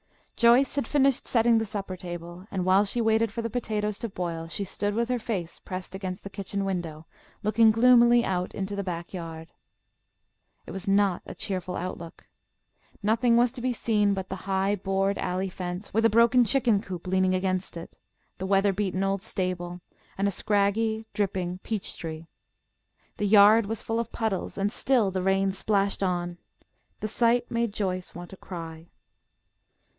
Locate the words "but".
14.15-14.29